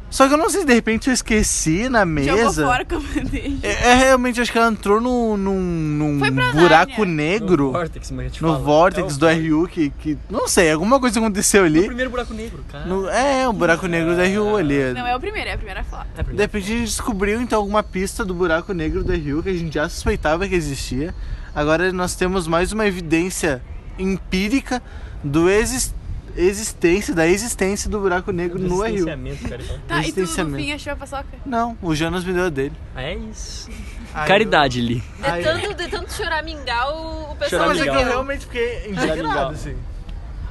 [0.09, 2.65] Só que eu não sei se de repente eu esqueci na Jogou mesa.
[2.65, 3.57] fora com a bandeja.
[3.61, 6.17] É, é, realmente, acho que ela entrou num, num, num
[6.53, 7.05] buraco Nárnia.
[7.05, 7.65] negro.
[7.65, 10.17] No Vortex, mas gente No É o do RU que, que.
[10.29, 11.85] Não sei, alguma coisa aconteceu No ali.
[11.85, 12.85] primeiro buraco negro, cara.
[12.85, 14.93] No- é, o buraco negro do RU ali.
[14.93, 16.07] Não é o primeiro, é a primeira foto.
[16.17, 19.49] É De repente a gente descobriu então alguma pista do buraco negro do Rio que
[19.49, 21.13] a gente já suspeitava que existia.
[21.53, 23.61] Agora nós temos mais uma evidência
[23.99, 24.81] empírica
[25.23, 25.93] do exis-
[26.37, 29.05] existência, da existência do buraco negro no Rio.
[29.05, 29.19] Cara.
[29.61, 29.79] então.
[29.87, 31.25] Tá, e tu no fim achou a paçoca?
[31.45, 32.73] Não, o Jonas me deu a dele.
[32.95, 33.69] Ah, É isso.
[34.13, 34.95] Aí Caridade, Li.
[34.95, 37.67] De tanto, de tanto choramingar, o, o pessoal Eu...
[37.67, 38.09] Mas é que eu Legal.
[38.09, 39.07] realmente fiquei Legal.
[39.07, 39.75] indignado, assim.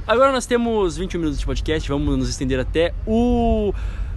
[0.07, 3.73] Agora nós temos 21 minutos de podcast, vamos nos estender até o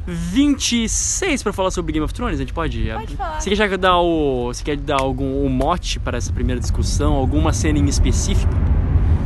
[0.06, 2.90] 26 pra falar sobre Game of Thrones, a gente pode?
[2.92, 3.40] Pode falar.
[3.40, 7.14] Você quer já dar o, você quer dar algum um mote para essa primeira discussão,
[7.14, 8.52] alguma cena em específico?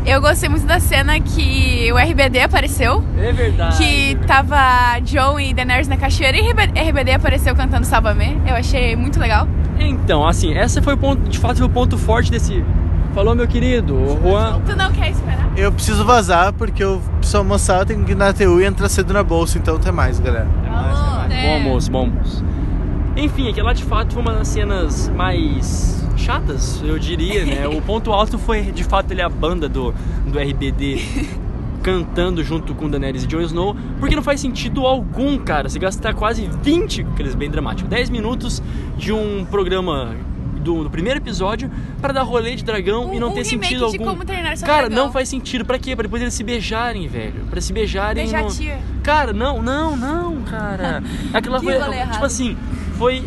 [0.06, 3.02] Eu gostei muito da cena que o RBD apareceu.
[3.18, 3.78] É verdade.
[3.78, 8.38] Que tava John e Daenerys na cachoeira e RB- RBD apareceu cantando Salva-me.
[8.46, 9.48] Eu achei muito legal.
[9.78, 12.62] Então, assim, essa foi o ponto, de fato foi o ponto forte desse
[13.14, 14.60] Falou, meu querido, o Juan.
[14.66, 15.48] Tu não quer esperar?
[15.56, 18.88] Eu preciso vazar porque eu preciso almoçar, eu tenho que ir na TU e entrar
[18.88, 20.48] cedo na bolsa, então até mais, galera.
[20.68, 21.28] Alô?
[21.28, 22.44] Bom almoço, bom almoço.
[23.16, 27.68] Enfim, aquela de fato foi uma das cenas mais chatas, eu diria, né?
[27.74, 29.94] O ponto alto foi de fato ele a banda do,
[30.26, 31.00] do RBD
[31.82, 35.68] cantando junto com Daenerys e Jon Snow, porque não faz sentido algum, cara.
[35.68, 38.62] Você gastar quase 20, aqueles bem dramáticos, 10 minutos
[38.96, 40.16] de um programa
[40.64, 44.04] do, do primeiro episódio para dar rolê de dragão e não um ter sentido algum.
[44.04, 45.04] como treinar seu Cara, dragão.
[45.04, 45.64] não faz sentido.
[45.64, 45.94] Pra quê?
[45.94, 47.44] Pra depois eles se beijarem, velho.
[47.50, 48.24] Pra se beijarem.
[48.24, 49.02] Beijar no-.
[49.02, 51.02] Cara, não, não, não, cara.
[51.34, 52.12] Aquela errado.
[52.12, 52.56] Tipo assim,
[52.96, 53.22] foi.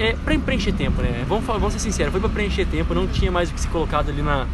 [0.00, 1.24] É, pra preencher tempo, né?
[1.28, 4.08] Vamos, vamos ser sinceros, foi pra preencher tempo, não tinha mais o que ser colocado
[4.10, 4.46] ali na.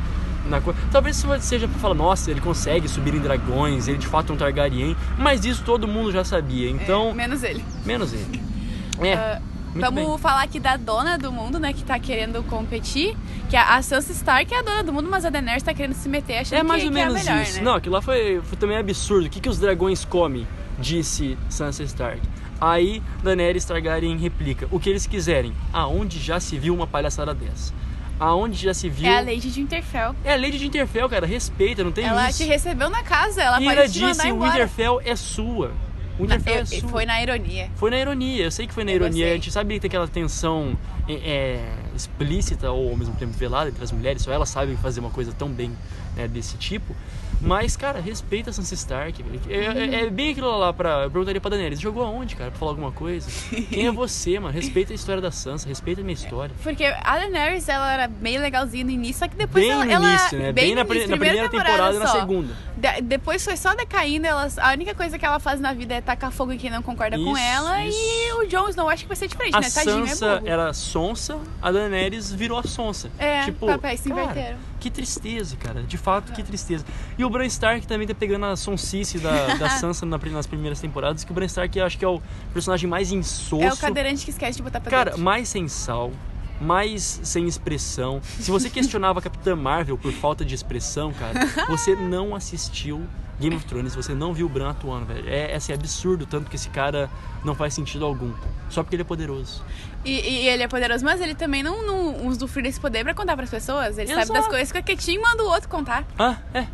[0.48, 0.78] Na coisa.
[0.92, 4.38] Talvez seja pra falar, nossa, ele consegue subir em dragões, ele de fato é um
[4.38, 7.10] Targaryen, mas isso todo mundo já sabia, então.
[7.10, 7.64] É, menos ele.
[7.84, 8.40] Menos ele.
[8.98, 9.12] É.
[9.12, 9.42] Ah,
[9.74, 10.18] muito Vamos bem.
[10.18, 11.72] falar aqui da dona do mundo, né?
[11.74, 13.14] Que tá querendo competir.
[13.50, 15.92] Que a a Sansa Stark é a dona do mundo, mas a Daenerys tá querendo
[15.92, 17.56] se meter achando É mais que, ou que é menos melhor, isso.
[17.58, 17.62] né?
[17.62, 19.26] Não, aquilo lá foi, foi também absurdo.
[19.26, 20.46] O que, que os dragões comem?
[20.78, 22.20] Disse Sansa Stark.
[22.60, 25.52] Aí Daenerys Targaryen replica: o que eles quiserem.
[25.72, 27.72] Aonde já se viu uma palhaçada dessa?
[28.18, 29.06] Aonde já se viu.
[29.10, 30.14] É a Lady de Winterfell.
[30.24, 31.26] É a Lady de Interfell, cara.
[31.26, 32.38] Respeita, não tem ela isso.
[32.42, 34.50] te recebeu na casa, ela e pode ela te mandar disse: o embora.
[34.52, 35.72] Winterfell é sua.
[36.18, 36.88] O Na- Winterfell eu- é sua.
[36.88, 37.70] foi na ironia.
[37.76, 39.10] Foi na ironia, eu sei que foi na Eu ironia.
[39.12, 39.30] gostei.
[39.32, 43.68] A gente sabe que tem aquela tensão é, é, explícita ou ao mesmo tempo velada
[43.68, 45.70] entre as mulheres, só elas sabem fazer uma coisa tão bem
[46.16, 46.96] né, desse tipo.
[47.40, 49.22] Mas, cara, respeita a Sansa Stark.
[49.22, 49.40] velho.
[49.48, 51.04] É, é- é bem aquilo lá pra.
[51.04, 53.28] Eu perguntaria pra Daenerys: jogou aonde, cara, pra falar alguma coisa?
[53.70, 54.52] Quem é você, mano?
[54.54, 56.54] Respeita a história da Sansa, respeita a minha história.
[56.62, 59.84] Porque a Daenerys, ela era meio legalzinha no início, só que depois Bem ela...
[59.84, 60.52] no ela- início, né?
[60.52, 62.54] Bem, no na, início, na primeira temporada e na segunda.
[62.76, 66.00] De- depois foi só decaindo, ela, a única coisa que ela faz na vida é
[66.00, 67.84] tacar fogo em quem não concorda com Isso, ela.
[67.84, 67.98] isso.
[67.98, 69.68] E o Jon Snow acho que vai ser diferente, A né?
[69.70, 73.10] Tadinho, Sansa é era sonsa, a Daenerys virou a sonsa.
[73.18, 74.56] É, tipo, papéis se inverteram.
[74.80, 75.82] Que tristeza, cara.
[75.82, 76.84] De fato, que tristeza.
[77.16, 81.24] E o Bran Stark também tá pegando a sonsice da, da Sansa nas primeiras temporadas,
[81.24, 82.20] que o Bran Stark acho que é o
[82.52, 83.62] personagem mais insosso.
[83.62, 85.24] É o cadeirante que esquece de botar pra Cara, dentro.
[85.24, 86.12] mais sem sal,
[86.60, 88.20] mais sem expressão.
[88.38, 93.06] Se você questionava a Capitã Marvel por falta de expressão, cara, você não assistiu
[93.38, 95.28] Game of Thrones, você não viu o Bran atuando, velho.
[95.28, 97.10] É, é assim, absurdo tanto que esse cara
[97.44, 98.32] não faz sentido algum.
[98.70, 99.62] Só porque ele é poderoso.
[100.04, 103.36] E, e ele é poderoso, mas ele também não, não usufrui desse poder pra contar
[103.36, 103.98] pras pessoas.
[103.98, 104.32] Ele sabe Exato.
[104.32, 106.06] das coisas, fica quietinho e manda o outro contar.
[106.18, 106.66] Ah, é.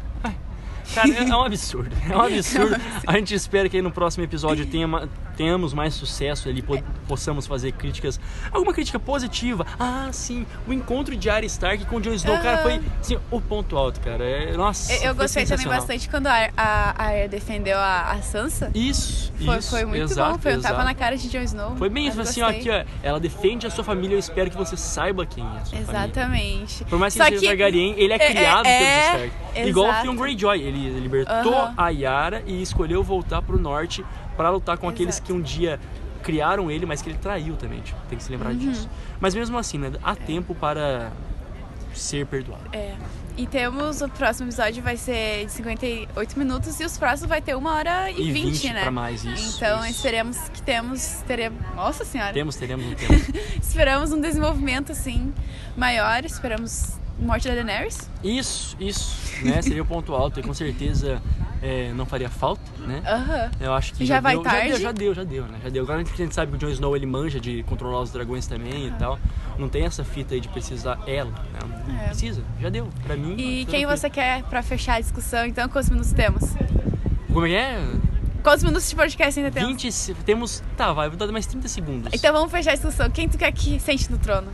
[0.95, 1.91] Cara, é, é um absurdo.
[2.11, 2.77] É um absurdo.
[3.07, 4.87] A gente espera que aí no próximo episódio tenha,
[5.37, 8.19] tenhamos mais sucesso ali, po- possamos fazer críticas.
[8.51, 9.67] Alguma crítica positiva.
[9.79, 10.47] Ah, sim.
[10.67, 14.25] O encontro de Arya Stark com Jon Snow, cara, foi assim, o ponto alto, cara.
[14.25, 14.93] É, nossa.
[14.95, 18.71] Eu, eu gostei também bastante quando a, a, a Arya defendeu a, a Sansa.
[18.75, 19.71] Isso, Foi, isso.
[19.71, 20.75] foi muito exato, bom, foi um exato.
[20.75, 21.77] tapa na cara de Jon Snow.
[21.77, 22.85] Foi bem isso, assim, ó, aqui, ó.
[23.03, 25.93] Ela defende a sua família, eu espero que você saiba quem é a sua família.
[26.07, 26.85] Exatamente.
[26.85, 29.42] Por mais que Só seja Targaryen, ele é é- criado é- pelos Stark.
[29.55, 30.03] Igual o exato.
[30.05, 31.75] Theon Greyjoy, ele libertou Aham.
[31.77, 34.05] a Yara e escolheu voltar pro norte
[34.37, 35.27] pra lutar com aqueles Exato.
[35.27, 35.79] que um dia
[36.23, 38.39] criaram ele, mas que ele traiu também, tipo, tem que se Uhum.
[38.39, 38.89] lembrar disso.
[39.21, 41.11] Mas mesmo assim, né, há tempo para
[41.95, 42.63] ser perdoado.
[42.73, 42.95] É.
[43.37, 47.55] E temos o próximo episódio vai ser de 58 minutos e os próximos vai ter
[47.57, 48.83] uma hora e, E 20, 20 né?
[48.83, 49.91] pra mais, isso, Então isso.
[49.97, 53.15] esperemos que temos, teremos, nossa senhora, Temos, teremos um tempo.
[53.61, 55.33] esperamos um desenvolvimento assim
[55.77, 58.11] maior, esperamos morte da Daenerys.
[58.23, 61.21] Isso, isso, né, seria o ponto alto e com certeza
[61.63, 63.03] é, não faria falta, né?
[63.07, 63.51] Aham.
[63.61, 64.69] Eu acho que Já vai deu, Já tarde?
[64.69, 65.59] deu, já deu, já deu, né?
[65.63, 65.83] Já deu.
[65.85, 68.47] Agora que a gente sabe que o Jon Snow ele manja de controlar os dragões
[68.47, 69.19] também e tal.
[69.59, 71.59] Não tem essa fita aí de precisar ela, né?
[71.87, 72.07] Não É.
[72.07, 72.89] precisa, já deu.
[73.05, 73.35] Pra mim.
[73.39, 75.45] E quem você quer pra fechar a discussão?
[75.47, 76.43] Então, quantos minutos temos?
[77.33, 77.79] Como é que é?
[78.43, 79.69] Quantos minutos de podcast ainda temos?
[79.71, 79.93] 20.
[79.93, 80.63] se- Temos.
[80.77, 82.13] Tá, vai, vou dar mais 30 segundos.
[82.13, 83.09] Então vamos fechar a discussão.
[83.09, 84.49] Quem tu quer que sente no trono?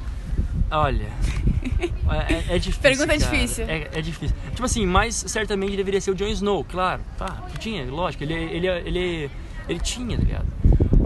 [0.71, 1.07] Olha.
[2.11, 2.81] É, é- é difícil.
[2.81, 3.19] Pergunta cara.
[3.19, 3.65] difícil.
[3.69, 4.35] É, é difícil.
[4.53, 7.03] Tipo assim, mas certamente deveria ser o Jon Snow, claro.
[7.19, 8.25] Tá, tinha, lógico.
[8.25, 9.31] Ele, ele, ele,
[9.69, 10.47] ele tinha, tá ligado?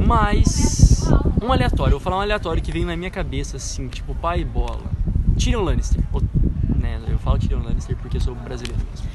[0.06, 1.02] Mas.
[1.42, 4.42] Um aleatório, eu vou falar um aleatório que veio na minha cabeça, assim, tipo, pai
[4.42, 4.80] e bola.
[5.36, 6.00] Tyrion Lannister.
[6.12, 6.22] Ou,
[6.78, 9.06] né, eu falo Tyrion Lannister porque eu sou brasileiro mesmo.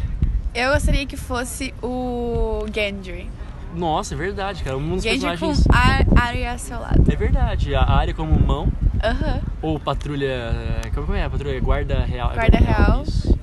[0.53, 3.29] Eu gostaria que fosse o Gendry.
[3.73, 4.77] Nossa, é verdade, cara.
[4.77, 6.07] Um dos Gendry com personagens.
[6.13, 7.01] a Arya ao seu lado.
[7.09, 7.73] É verdade.
[7.73, 8.67] A área como mão.
[9.03, 9.41] Aham.
[9.61, 10.53] Ou patrulha.
[10.93, 11.27] Como é?
[11.29, 12.31] Patrulha guarda real.
[12.33, 13.03] Guarda real.
[13.03, 13.37] Isso.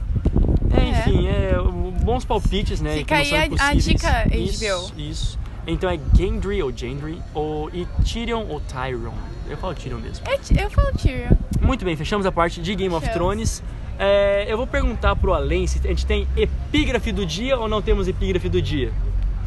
[0.72, 0.88] É, É.
[0.90, 1.54] enfim, é,
[2.02, 2.96] bons palpites, né?
[2.96, 5.00] Fica aí a- a dica, Isso, HBO.
[5.00, 5.38] Isso.
[5.66, 9.14] Então é Gendry ou Gendry, ou e Tyrion ou Tyron.
[9.48, 10.26] Eu falo Tyrion mesmo.
[10.26, 11.30] Eu, eu falo Tyrion.
[11.60, 13.26] Muito bem, fechamos a parte de Game of Fechamos.
[13.28, 13.62] Thrones.
[13.98, 17.80] É, eu vou perguntar pro Além se a gente tem epígrafe do dia ou não
[17.80, 18.92] temos epígrafe do dia.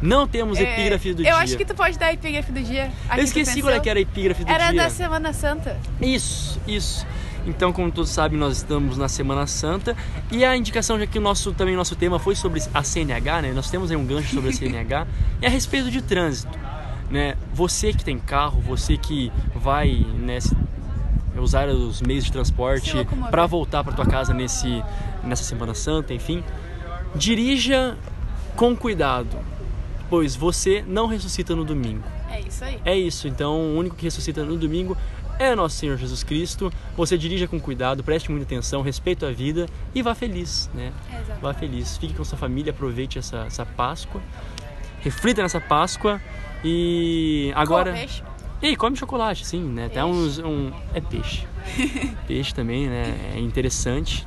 [0.00, 1.36] Não temos É, epígrafe do eu dia.
[1.36, 2.90] acho que tu pode dar a epígrafe do dia.
[3.16, 4.82] Eu esqueci qual é que era a epígrafe do Era dia.
[4.82, 5.76] da Semana Santa.
[6.00, 7.06] Isso, isso.
[7.46, 9.96] Então, como todos sabem, nós estamos na Semana Santa
[10.30, 13.42] e a indicação, já que o nosso também o nosso tema foi sobre a CNH,
[13.42, 13.52] né?
[13.52, 15.06] Nós temos aí um gancho sobre a CNH
[15.42, 16.56] e a respeito de trânsito,
[17.10, 17.36] né?
[17.54, 20.38] Você que tem carro, você que vai, né,
[21.38, 22.92] usar os meios de transporte
[23.30, 24.82] para voltar para tua casa nesse
[25.24, 26.44] nessa Semana Santa, enfim,
[27.14, 27.96] dirija
[28.56, 29.38] com cuidado,
[30.08, 32.04] pois você não ressuscita no domingo.
[32.30, 32.80] É isso aí.
[32.84, 34.96] É isso, então o único que ressuscita no domingo
[35.38, 36.72] é nosso Senhor Jesus Cristo.
[36.96, 40.92] Você dirija com cuidado, preste muita atenção, respeite a vida e vá feliz, né?
[41.08, 41.40] Exato.
[41.40, 41.96] Vá feliz.
[41.96, 44.20] Fique com sua família, aproveite essa, essa Páscoa.
[45.00, 46.20] Reflita nessa Páscoa
[46.64, 47.92] e agora.
[47.92, 48.22] Peixe.
[48.60, 49.86] E come chocolate, sim, né?
[49.86, 50.08] Até Peixe.
[50.08, 50.38] uns.
[50.40, 50.72] Um...
[50.92, 51.46] É peixe.
[52.26, 53.32] peixe também, né?
[53.36, 54.26] É interessante.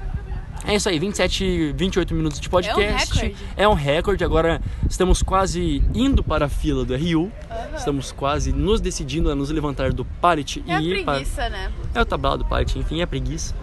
[0.66, 3.14] É isso aí, 27, 28 minutos de podcast.
[3.20, 3.36] recorde.
[3.58, 4.24] É um recorde.
[4.24, 7.32] Agora estamos quase indo para a fila do RU.
[7.76, 11.16] Estamos quase nos decidindo a nos levantar do pallet É e ir para.
[11.16, 11.72] preguiça, né?
[11.96, 13.56] É o tablado do pallet, enfim, é preguiça.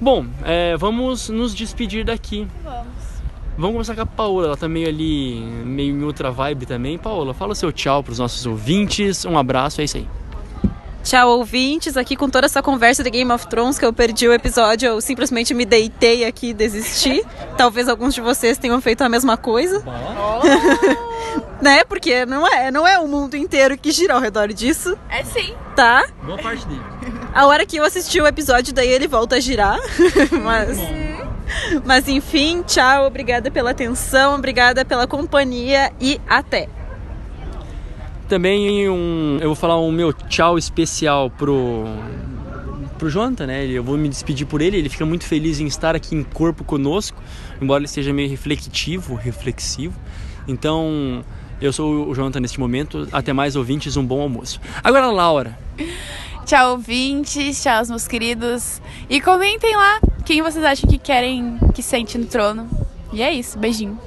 [0.00, 2.46] Bom, é, vamos nos despedir daqui.
[2.62, 3.08] Vamos.
[3.56, 6.96] Vamos começar com a Paola, ela tá meio ali, meio em outra vibe também.
[6.96, 9.24] Paola, fala seu tchau pros nossos ouvintes.
[9.24, 10.06] Um abraço, é isso aí.
[11.08, 11.96] Tchau, ouvintes.
[11.96, 15.00] Aqui com toda essa conversa de Game of Thrones que eu perdi o episódio, eu
[15.00, 17.24] simplesmente me deitei aqui e desisti.
[17.56, 19.82] Talvez alguns de vocês tenham feito a mesma coisa.
[21.62, 21.82] né?
[21.84, 25.54] Porque não é, não é o mundo inteiro que gira ao redor disso, É sim.
[25.74, 26.06] tá?
[26.22, 26.82] Boa parte dele.
[27.32, 29.78] A hora que eu assisti o episódio, daí ele volta a girar.
[30.44, 30.78] mas,
[31.86, 36.68] mas enfim, tchau, obrigada pela atenção, obrigada pela companhia e até.
[38.28, 41.84] Também um, eu vou falar um meu tchau especial pro
[42.98, 43.64] pro Jonathan, né?
[43.66, 44.76] Eu vou me despedir por ele.
[44.76, 47.22] Ele fica muito feliz em estar aqui em corpo conosco,
[47.60, 49.98] embora ele seja meio reflexivo, reflexivo.
[50.46, 51.24] Então,
[51.60, 53.08] eu sou o Jonathan neste momento.
[53.12, 54.60] Até mais ouvintes, um bom almoço.
[54.82, 55.58] Agora, Laura.
[56.44, 57.62] Tchau, ouvintes.
[57.62, 58.82] Tchau, meus queridos.
[59.08, 62.68] E comentem lá quem vocês acham que querem que sente no trono.
[63.12, 63.58] E é isso.
[63.58, 63.98] Beijinho.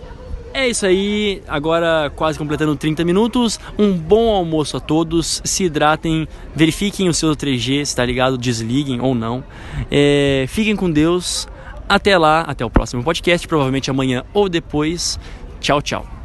[0.53, 3.59] É isso aí, agora quase completando 30 minutos.
[3.79, 5.41] Um bom almoço a todos.
[5.45, 9.43] Se hidratem, verifiquem o seu 3G, se tá ligado, desliguem ou não.
[9.89, 11.47] É, fiquem com Deus.
[11.87, 15.19] Até lá, até o próximo podcast, provavelmente amanhã ou depois.
[15.59, 16.20] Tchau, tchau.